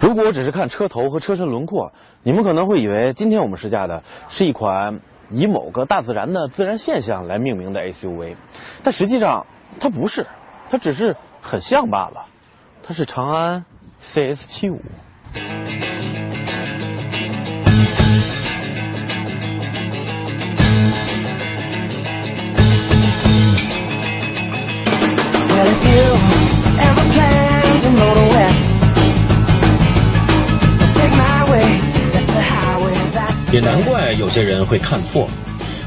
[0.00, 1.92] 如果我只是看车头和车身轮廓，
[2.22, 8.36] 你们可能会以为今天我们试驾的是一款以某个大自然的自然现象来命名的 SUV，
[8.82, 9.46] 但实际上
[9.80, 10.26] 它不是，
[10.70, 12.26] 它只是很像罢了。
[12.82, 13.64] 它是长安
[14.12, 14.78] CS75。
[34.36, 35.30] 些人会看错，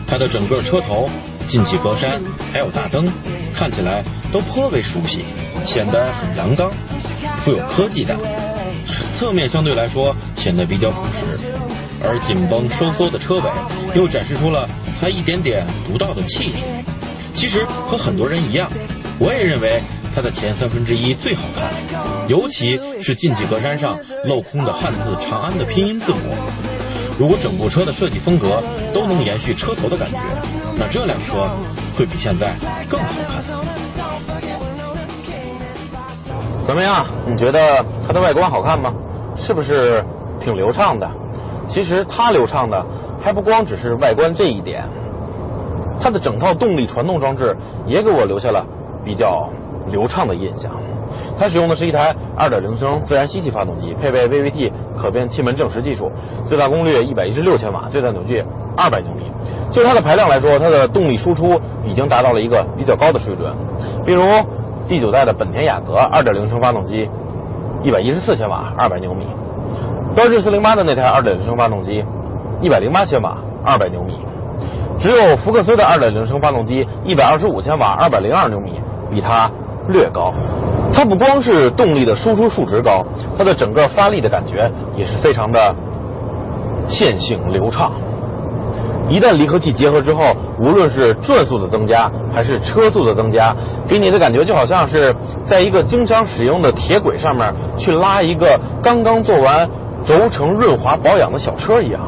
[0.08, 1.08] 它的整个车头、
[1.48, 2.20] 进气格栅
[2.52, 3.08] 还有大灯，
[3.54, 5.24] 看起来都颇为熟悉，
[5.68, 6.72] 显得很阳刚，
[7.46, 8.18] 富有科技感。
[9.16, 11.38] 侧面相对来说显得比较朴实，
[12.02, 13.52] 而紧绷收缩的车尾
[13.94, 14.68] 又展示出了
[15.00, 16.58] 它一点点独到的气质。
[17.36, 18.68] 其实和很多人一样，
[19.20, 19.80] 我也认为
[20.16, 21.72] 它的前三分之一最好看，
[22.28, 23.96] 尤其是进气格栅上
[24.26, 26.36] 镂空的汉字“长安”的拼音字母。
[27.20, 30.18] 如果整部车的设计风格都能延续车头的感觉，
[30.78, 31.50] 那这辆车
[31.94, 32.56] 会比现在
[32.90, 33.44] 更好看。
[36.66, 37.06] 怎么样？
[37.28, 38.94] 你觉得它的外观好看吗？
[39.36, 40.02] 是不是
[40.40, 41.06] 挺流畅的？
[41.68, 42.86] 其实它流畅的
[43.22, 44.88] 还不光只是外观这一点，
[46.02, 47.54] 它的整套动力传动装置
[47.86, 48.66] 也给我留下了
[49.04, 49.50] 比较
[49.92, 50.72] 流畅的印象。
[51.40, 56.12] 它使用的是一台2.0升自然吸气发动机，配备 VVT 可变气门正时技术，
[56.48, 58.44] 最大功率116千瓦，最大扭矩
[58.76, 59.32] 200牛米。
[59.72, 63.54] 就它的排量来说，它的动力输出已经达到了一个比较高的水准。
[64.06, 64.24] 比如
[64.88, 67.10] 第九代的本田雅阁2.0升发动机
[67.84, 69.24] ，114千瓦，200牛米；
[70.14, 72.04] 标致408的那台2.0升发动机
[72.62, 74.20] ，108千瓦，200牛米。
[75.00, 78.74] 只有福克斯的2.0升发动机125千瓦，202牛米，
[79.10, 79.50] 比它
[79.88, 80.34] 略高。
[81.00, 83.06] 它不光是动力的输出数值高，
[83.38, 85.74] 它的整个发力的感觉也是非常的
[86.90, 87.94] 线性流畅。
[89.08, 93.56] 一旦离合器结合之后，无论是转速的增加还是车速的增加，
[93.88, 95.16] 给你的感觉就好像是
[95.50, 99.70] 在一个经常使用的铁轨上面去拉一个刚刚做完
[100.04, 102.02] 轴承润滑保养的小车一样，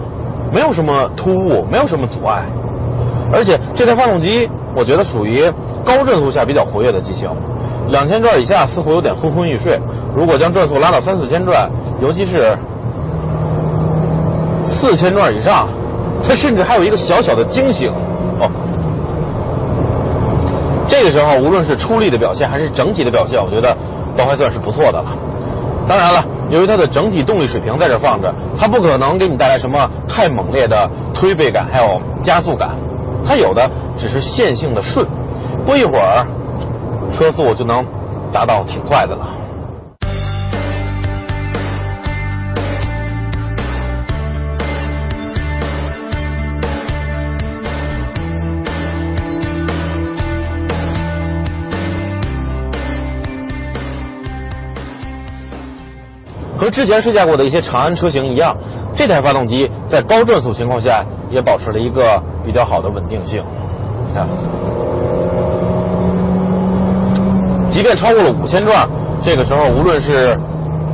[0.52, 2.44] 没有什么突兀，没有什么阻碍。
[3.32, 5.50] 而且这台发动机，我觉得属于
[5.86, 7.30] 高转速下比较活跃的机型。
[7.92, 9.78] 两千转以下似乎有点昏昏欲睡，
[10.16, 11.70] 如果将转速拉到三四千转，
[12.02, 12.58] 尤其是
[14.66, 15.68] 四千转以上，
[16.26, 17.92] 它甚至还有一个小小的惊醒
[18.40, 18.50] 哦。
[20.88, 23.76] 这个时候，无论是出力的表现还是整体的表现，我觉得
[24.16, 25.06] 都还算是不错的了。
[25.88, 32.70] 当然了，由于它的整体动力水平在这放着，它不可能给你带来什么太猛烈的推背感，还有加速感，
[33.28, 35.06] 它有的只是线性的顺，
[35.66, 36.26] 不一会儿。
[37.12, 37.86] 车速就能
[38.32, 39.28] 达到挺快的了。
[56.58, 58.56] 和之前试驾过的一些长安车型一样，
[58.96, 63.44] 这台发动机在高转速情况下也保持了一个比较好的稳定性。
[64.14, 64.28] 看。
[67.72, 68.88] 即便超过了五千转，
[69.24, 70.38] 这个时候无论是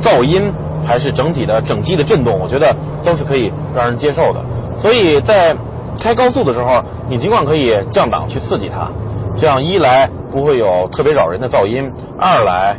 [0.00, 0.52] 噪音
[0.86, 2.74] 还是整体的整机的震动，我觉得
[3.04, 4.40] 都是可以让人接受的。
[4.78, 5.56] 所以在
[6.00, 8.88] 开高速的时候，你尽管可以降档去刺激它，
[9.36, 12.76] 这样一来不会有特别扰人的噪音，二来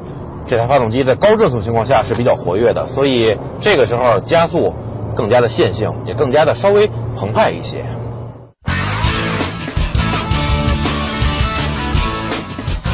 [0.47, 4.73] 这台发动机在高转速情况下是比较活跃的，所以这个时候加速
[5.13, 7.83] 更加的线性，也更加的稍微澎湃一些。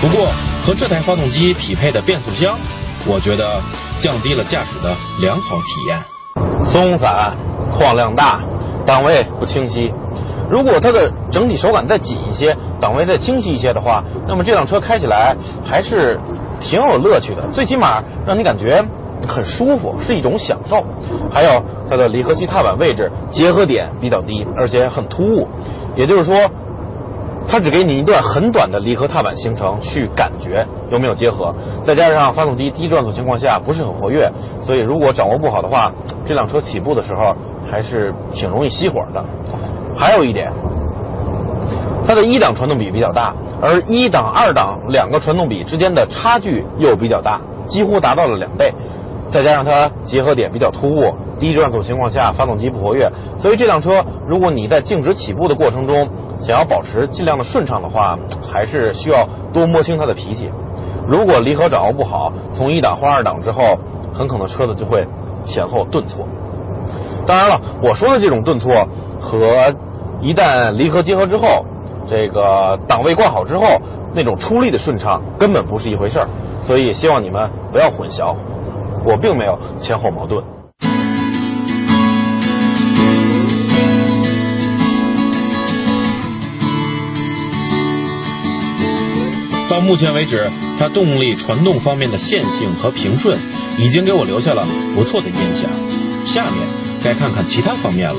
[0.02, 0.26] 不过。
[0.66, 2.58] 和这台发动机匹配的变速箱，
[3.06, 3.62] 我觉得
[4.00, 6.00] 降低了驾驶的良好体验。
[6.66, 7.34] 松散，
[7.72, 8.42] 框量大，
[8.84, 9.94] 档位不清晰。
[10.50, 16.20] 如果它的整体手感再紧一些，档位再清晰一些的话，那么这辆车开起来还是
[16.60, 17.44] 挺有乐趣的。
[17.54, 18.84] 最起码让你感觉
[19.28, 20.84] 很舒服，是一种享受。
[21.32, 25.48] 还有它的离合器踏板位置结合点比较低，而且很突兀，
[25.96, 26.50] 也就是说。
[27.48, 31.54] 它只给你一段很短的离合踏板行程去感觉有没有结合，
[31.86, 34.30] 再加上发动机低转速情况下不是很活跃，
[34.64, 35.92] 所以如果掌握不好的话，
[36.26, 37.36] 这辆车起步的时候
[37.70, 39.24] 还是挺容易熄火的。
[39.96, 40.52] 还有一点，
[42.06, 48.74] 它的一档传动比比较大，而一档、二档两个传动比之间的差距又比较大，几乎达到了两倍。
[49.32, 53.10] 再加上它结合点比较突兀，低转速情况下发动机不活跃，
[53.40, 56.08] 所以这辆车如果你在静止起步的过程中，
[56.40, 58.18] 想要保持尽量的顺畅的话，
[58.52, 60.50] 还是需要多摸清它的脾气。
[61.08, 63.78] 如果离合掌握不好，从一档换二档之后，
[64.14, 65.06] 很可能车子就会
[65.46, 66.26] 前后顿挫。
[67.28, 68.72] 当然了，我说的这种顿挫
[69.20, 69.74] 和
[70.22, 71.66] 一旦离合结合之后，
[72.08, 73.66] 这个档位挂好之后
[74.14, 76.28] 那种出力的顺畅根本不是一回事儿。
[76.64, 78.36] 所以希望你们不要混淆，
[79.06, 80.44] 我并没有前后矛盾。
[89.76, 90.50] 到目前为止，
[90.80, 93.38] 它动力传动方面的线性和平顺
[93.78, 95.70] 已经给我留下了不错的印象。
[96.26, 96.66] 下面
[97.04, 98.16] 该看看其他方面了。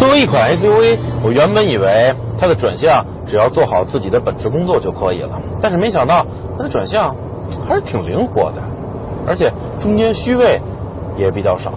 [0.00, 7.14] 作为一款 SUV，我原本以为它的转向只要做好自己的本职工作就可以了，但是没想到它的转向
[7.68, 8.60] 还是挺灵活的，
[9.28, 10.60] 而且中间虚位
[11.16, 11.72] 也比较少。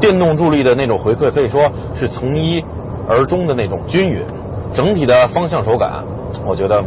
[0.00, 2.60] 电动助力的那种回馈可以说是从一
[3.08, 4.20] 而终的那种均匀，
[4.74, 6.04] 整体的方向手感
[6.44, 6.82] 我觉得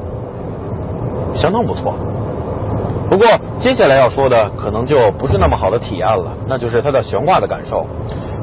[1.33, 1.95] 相当不错。
[3.09, 3.25] 不过
[3.57, 7.85] 接下来要说的可能就不是那么好的体验了，那就是它的悬挂的感受。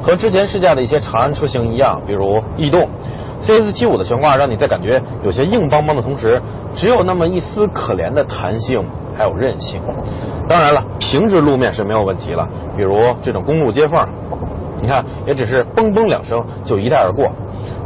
[0.01, 2.87] 和之前试驾的一些长安车型一样，比如逸动
[3.43, 6.41] ，CS75 的悬挂让你在感觉有些硬邦邦的同时，
[6.73, 8.83] 只有那么一丝可怜的弹性
[9.15, 9.79] 还有韧性。
[10.49, 14.07] 当然了，平直路面是没有问题了，比如这种公路接缝，
[14.81, 17.29] 你看也只是嘣嘣两声就一带而过。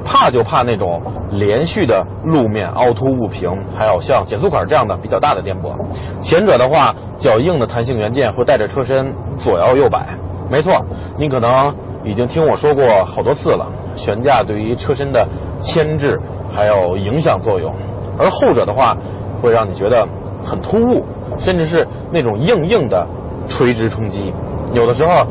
[0.03, 1.01] 怕就怕那种
[1.31, 5.73] 连续的路面凹凸不平，还有像减速杆这样的比较大的颠簸。
[6.21, 10.07] 前者的话，较硬的弹性元件会带着车身左摇右摆。
[10.49, 10.83] 没错，
[11.17, 11.73] 你可能
[12.03, 15.27] 已经听我说过好多次了，悬架对于车身的
[15.61, 16.19] 牵制
[16.53, 17.73] 还有影响作用。
[18.17, 18.97] 而后者的话，
[19.41, 20.07] 会让你觉得
[20.43, 21.03] 很突兀，
[21.37, 23.05] 甚至是那种硬硬的
[23.47, 24.33] 垂直冲击，
[24.73, 25.25] 有的时候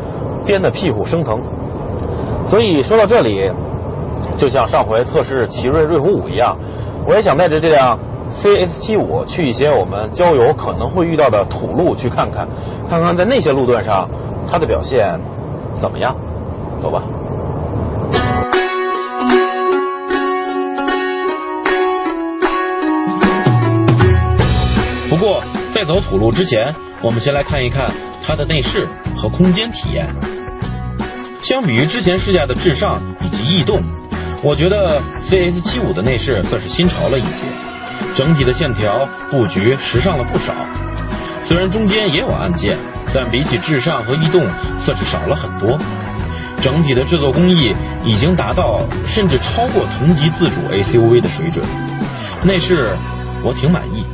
[0.46, 1.40] 颠的屁股生疼。
[2.48, 3.50] 所以说到这里。
[4.36, 6.56] 就像上回测试奇瑞瑞虎五一样，
[7.06, 7.98] 我也想带着这辆
[8.30, 12.46] CS 七五去一些我们郊游可能会遇到的土路去看看，
[12.88, 14.08] 看看在那些路段上
[14.50, 15.18] 它的表现
[15.80, 16.14] 怎么样。
[16.80, 17.02] 走吧。
[25.10, 25.42] 不过
[25.74, 26.72] 在走土路之前，
[27.02, 27.90] 我们先来看一看
[28.24, 28.86] 它的内饰
[29.16, 30.06] 和空间体验。
[31.42, 33.82] 相比于之前试驾的智尚以及逸动。
[34.40, 37.46] 我觉得 CS 七五的内饰算是新潮了一些，
[38.14, 40.55] 整体的线条布局时尚了不少。
[41.44, 42.76] 虽然中间也有按键，
[43.12, 44.46] 但比起智尚和逸动
[44.79, 45.76] 算是少了很多。
[46.62, 47.75] 整体的制作工艺
[48.05, 51.64] 已经达到甚至超过同级自主 ACUV 的水准。
[52.44, 52.96] 内饰
[53.44, 54.05] 我挺满意。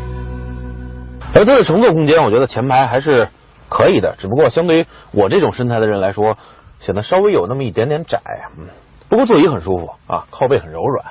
[1.35, 3.29] 而它的乘坐空间，我觉得前排还是
[3.69, 6.39] 可以的，只不过相对于我这种身材的人来说，
[6.81, 8.21] 显得稍微有那么一点点窄。
[8.59, 8.67] 嗯。
[9.15, 11.05] 不过座椅很舒服啊，靠背很柔软，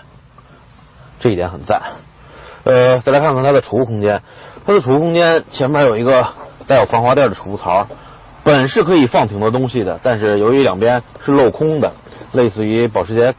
[1.21, 1.81] 这一点很赞。
[2.65, 4.21] 呃，再来看看它的储物空间，
[4.65, 6.27] 它的储物空间前面有一个
[6.67, 7.87] 带有防滑垫的储物槽，
[8.43, 11.93] 本是可以放挺多东西的，但是由于两边是镂空的，
[12.33, 13.35] 类似于保时捷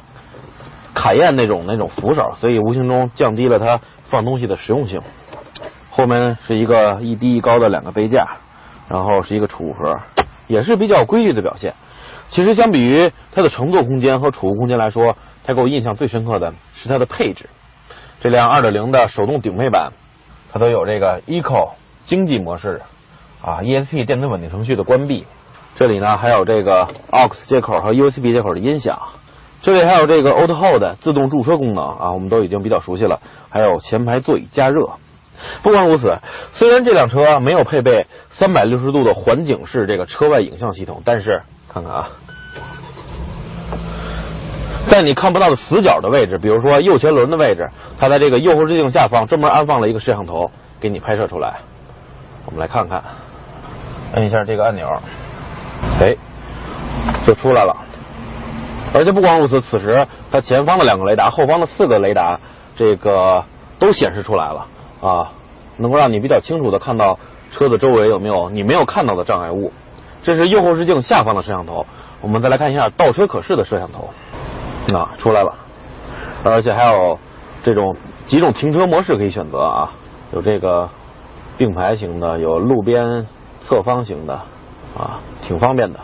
[0.94, 5.02] 卡宴那种那种扶手，所以无形中降低了它放东西的实用性。
[5.90, 8.26] 后面是一个一低一高的两个杯架，
[8.88, 9.98] 然后是一个储物盒，
[10.46, 11.74] 也是比较规矩的表现。
[12.28, 17.48] 其实相比于它的乘坐空间和储物空间来说，它给我印象最深刻的是它的配置。
[18.20, 19.92] 这辆2.0的手动顶配版，
[20.52, 21.72] 它都有这个 Eco
[22.04, 22.80] 经济模式
[23.42, 25.26] 啊，ESP 电子稳定程序的关闭。
[25.76, 28.98] 这里呢还有这个 AUX 接口和 USB 接口的音响。
[29.60, 33.20] 这里还有这个 Auto Hold 自动驻车功能啊，我们都已经比较熟悉了。
[33.48, 34.90] 还有前排座椅加热。
[35.62, 36.16] 不光如此，
[36.52, 38.06] 虽然这辆车没有配备
[38.38, 41.42] 360度的环景式这个车外影像系统，但是
[41.74, 42.08] 看看啊，
[44.88, 51.56] 在你看不到的死角的位置，比如说右前轮的位置，它在这个右后视镜下方专门安放了一个摄像头，给你拍摄出来。
[52.46, 53.02] 我们来看看，
[54.12, 54.88] 摁一下这个按钮，
[56.00, 56.14] 哎，
[57.26, 57.76] 就出来了。
[58.94, 62.38] 而且不光如此，此时它前方的两个雷达，后方的四个雷达，
[62.76, 63.44] 这个
[63.80, 64.66] 都显示出来了
[65.00, 65.32] 啊，
[65.78, 67.18] 能够让你比较清楚的看到
[67.50, 69.72] 车子周围有没有你没有看到的障碍物。
[70.24, 71.84] 这是右后视镜下方的摄像头，
[72.22, 74.08] 我们再来看一下倒车可视的摄像头，
[74.98, 75.54] 啊，出来了，
[76.42, 77.18] 而且还有
[77.62, 77.94] 这种
[78.26, 79.92] 几种停车模式可以选择啊，
[80.32, 80.88] 有这个
[81.58, 83.26] 并排型的，有路边
[83.60, 84.32] 侧方型的，
[84.96, 86.00] 啊，挺方便的。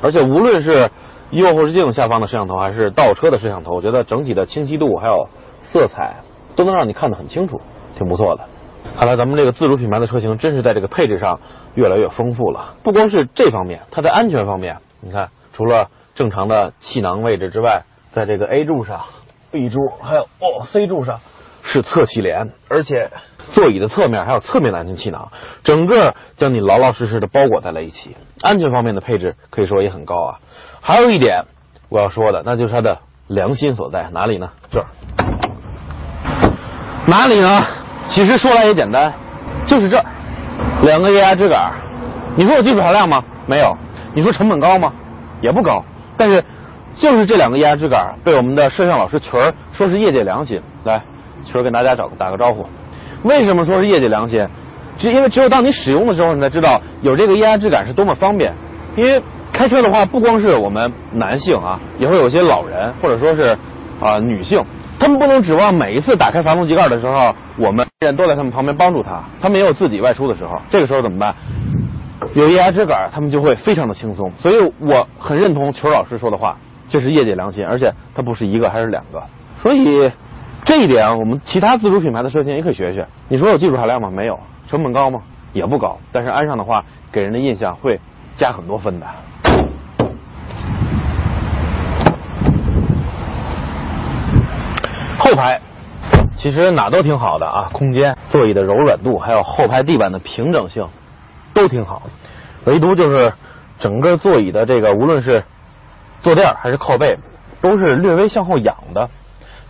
[0.00, 0.88] 而且无论是
[1.30, 5.28] 右后视镜下方的摄像头，还是倒车的摄像头，我觉得整体的清晰度还有
[5.62, 6.14] 色彩
[6.54, 7.60] 都能让你看得很清楚，
[7.98, 8.44] 挺不错的。
[8.98, 11.40] 看来咱们这个自主品牌的车型真是在这个配置上
[11.74, 12.74] 越来越丰富了。
[12.82, 19.02] 不光是这方面，它在安全方面，你看，除了正常的气囊位置之外，在这个 A 柱上、
[19.50, 21.20] B 柱还有哦 C 柱上，
[21.62, 23.10] 是侧气帘，而且
[23.52, 25.30] 座椅的侧面还有侧面的安全气囊，
[25.62, 28.16] 整个将你老老实实的包裹在了一起。
[28.40, 30.38] 安全方面的配置可以说也很高啊。
[30.80, 31.44] 还有一点
[31.90, 34.50] 我要说的，那就是它的良心所在，哪里呢？
[34.70, 34.86] 这儿。
[37.06, 37.64] 哪里呢？
[38.08, 39.12] 其实说来也简单，
[39.66, 40.04] 就是这儿，
[40.82, 41.70] 两个液压支杆。
[42.36, 43.22] 你说有技术含量吗？
[43.46, 43.76] 没有。
[44.14, 44.92] 你说成本高吗？
[45.40, 45.84] 也不高。
[46.16, 46.42] 但是
[46.94, 50.60] 就是这两个液压支杆被我们的摄像老师群儿说是业界良心。
[50.84, 51.02] 来，
[51.44, 52.66] 群儿跟大家找打个招呼。
[53.22, 54.46] 为什么说是业界良心？
[54.96, 58.52] 只因为只有当你使用的时候，你才知道有这个液压支杆是多么方便。
[58.96, 59.22] 因为
[59.52, 63.56] 开车的话，不光是我们男性啊，也会有些老人或者说是
[64.00, 64.64] 啊女性。
[65.06, 69.22] 他们不能指望每一次打开发动机盖的时候，我们人都在他们旁边帮助他。
[69.40, 71.32] 他们也有自己外出的时候，这个时候怎么办？
[72.34, 74.28] 有液压支杆，他们就会非常的轻松。
[74.32, 76.56] 所以我很认同裘老师说的话，
[76.88, 79.22] 这是业界良心，而且它不是一个，还是两个。
[79.60, 80.10] 所以
[80.64, 83.06] 这一点，我们其他自主品牌的车型也可以学学。
[83.28, 84.10] 你说有技术含量吗？
[84.10, 84.36] 没有。
[84.66, 85.20] 成本高吗？
[85.52, 85.96] 也不高。
[86.10, 88.00] 但是安上的话，给人的印象会
[88.34, 89.06] 加很多分的。
[95.26, 95.60] 后排
[96.36, 100.86] 其实哪都挺好的啊，空间、座椅的柔软度，还有后排地板的平整性
[101.52, 102.02] 都挺好，
[102.64, 103.32] 唯独就是
[103.80, 105.42] 整个座椅的这个，无论是
[106.22, 107.18] 坐垫还是靠背，
[107.60, 109.10] 都是略微向后仰的。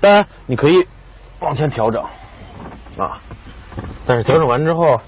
[0.02, 0.86] 当然你可以
[1.40, 2.02] 往前调整
[2.98, 3.22] 啊，
[4.06, 5.00] 但是调整完之后，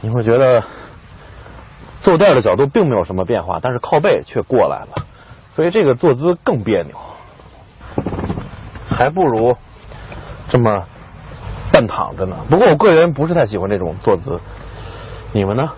[0.00, 0.64] 你会觉得
[2.00, 5.04] 坐垫的角度并没有什么变化，但是靠背却过来了，
[5.54, 6.96] 所以这个坐姿更别扭，
[8.90, 9.56] 还不如。
[10.48, 10.84] 这么
[11.72, 14.38] 半躺着呢，不过我个人不是太喜欢这种坐姿，
[15.32, 15.70] 你们呢？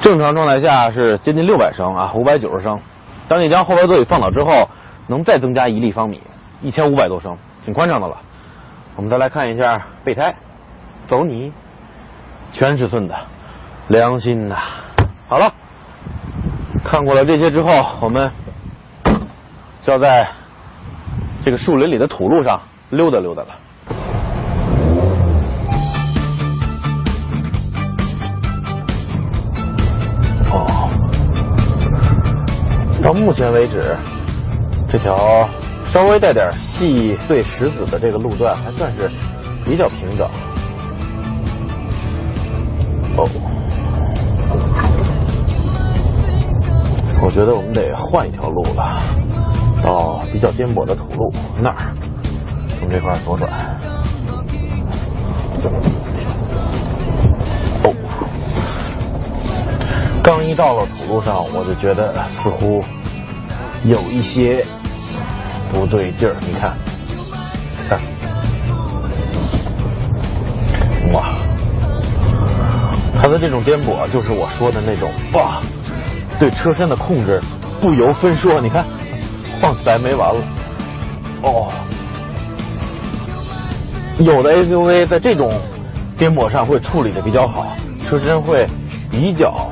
[0.00, 2.78] 正常状态下是接近六百升啊，五百九十升。
[3.26, 4.68] 当你将后排座椅放倒之后，
[5.08, 6.22] 能再增加一立方米，
[6.62, 8.16] 一千五百多升，挺宽敞的了。
[8.94, 10.36] 我们再来看一下备胎，
[11.08, 11.52] 走你，
[12.52, 13.14] 全尺寸的，
[13.88, 14.56] 良心呐。
[15.28, 15.52] 好了，
[16.84, 18.30] 看过了这些之后，我们
[19.82, 20.28] 就要在
[21.44, 23.48] 这个树林里的土路上溜达溜达了。
[33.18, 33.96] 目前为止，
[34.88, 35.48] 这条
[35.92, 39.10] 稍微带点细碎石子的这个路段还算是
[39.64, 40.26] 比较平整。
[43.16, 43.28] 哦，
[47.22, 49.02] 我觉得我们得换一条路了，
[49.84, 51.92] 到比较颠簸的土路那儿，
[52.78, 53.50] 从这块左转。
[57.84, 57.92] 哦，
[60.22, 62.82] 刚一到了土路上，我就觉得似乎。
[63.84, 64.64] 有一些
[65.72, 66.76] 不对劲儿，你看，
[67.88, 68.00] 看，
[71.12, 71.36] 哇，
[73.20, 75.62] 它的这种颠簸就是我说的那种哇，
[76.38, 77.40] 对车身的控制
[77.80, 78.60] 不由分说。
[78.60, 78.84] 你看，
[79.60, 80.42] 晃起来没完了。
[81.42, 81.70] 哦，
[84.18, 85.52] 有的 SUV 在这种
[86.18, 87.76] 颠簸上会处理的比较好，
[88.08, 88.66] 车身会
[89.10, 89.70] 比较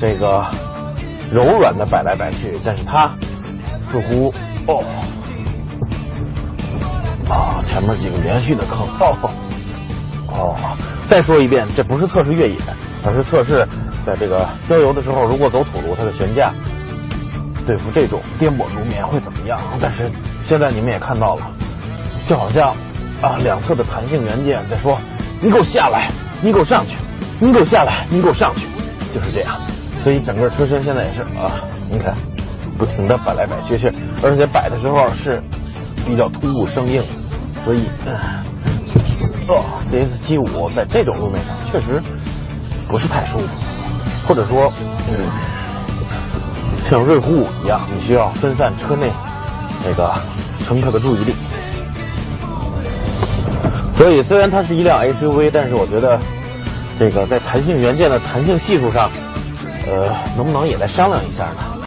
[0.00, 0.44] 这个
[1.30, 3.12] 柔软的摆来摆去，但是它。
[3.90, 4.32] 似乎
[4.66, 4.84] 哦，
[7.28, 9.30] 啊，前面几个连续的坑哦
[10.28, 10.76] 哦，
[11.08, 12.56] 再说一遍，这不是测试越野，
[13.04, 13.66] 而是测试
[14.04, 16.52] 在这个郊游的时候，如果走土路，它的悬架
[17.66, 19.58] 对付这种颠簸路面会怎么样？
[19.80, 20.10] 但是
[20.42, 21.50] 现在你们也看到了，
[22.26, 22.74] 就好像
[23.22, 24.98] 啊，两侧的弹性元件在说
[25.40, 26.96] ：“你给我下来，你给我上去，
[27.40, 28.66] 你给我下来，你给我上去。”
[29.14, 29.56] 就是这样，
[30.04, 32.14] 所以整个车身现在也是啊，你看。
[32.78, 33.92] 不停的摆来摆去，是
[34.22, 35.42] 而且摆的时候是
[36.06, 37.02] 比较突兀生硬，
[37.64, 37.88] 所以
[39.48, 42.00] 哦，CS 七五在这种路面上确实
[42.88, 43.46] 不是太舒服，
[44.26, 44.72] 或者说
[45.10, 45.26] 嗯，
[46.88, 49.10] 像瑞虎五一样，你需要分散车内
[49.84, 50.14] 那个
[50.64, 51.34] 乘客的注意力。
[53.96, 56.20] 所以虽然它是一辆 SUV，但是我觉得
[56.96, 59.10] 这个在弹性元件的弹性系数上，
[59.88, 61.77] 呃，能不能也来商量一下呢？